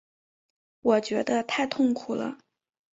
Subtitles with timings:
[0.81, 2.39] 我觉得太痛苦了